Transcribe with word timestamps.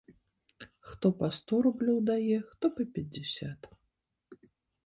Хто 0.93 1.11
па 1.19 1.29
сто 1.39 1.59
рублёў 1.67 1.99
дае, 2.09 2.39
хто 2.49 2.65
па 2.79 2.87
пяцьдзясят. 2.97 3.69